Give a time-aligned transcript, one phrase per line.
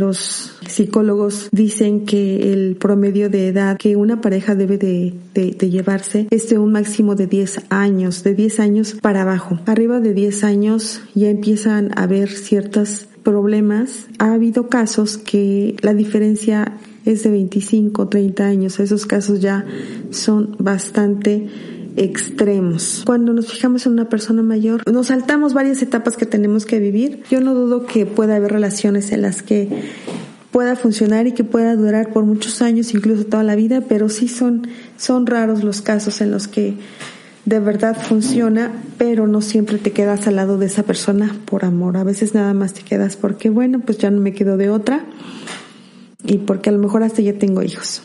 [0.00, 5.12] Los psicólogos dicen que el promedio de edad que una pareja debe de,
[5.68, 9.58] llevarse es de un máximo de 10 años, de 10 años para abajo.
[9.66, 14.06] Arriba de 10 años ya empiezan a haber ciertos problemas.
[14.20, 18.78] Ha habido casos que la diferencia es de 25, 30 años.
[18.78, 19.66] Esos casos ya
[20.10, 21.48] son bastante
[21.98, 23.02] extremos.
[23.04, 27.24] Cuando nos fijamos en una persona mayor, nos saltamos varias etapas que tenemos que vivir.
[27.30, 29.68] Yo no dudo que pueda haber relaciones en las que
[30.52, 34.28] pueda funcionar y que pueda durar por muchos años, incluso toda la vida, pero sí
[34.28, 36.74] son, son raros los casos en los que
[37.44, 41.96] de verdad funciona, pero no siempre te quedas al lado de esa persona por amor.
[41.96, 45.04] A veces nada más te quedas porque, bueno, pues ya no me quedo de otra
[46.24, 48.02] y porque a lo mejor hasta ya tengo hijos.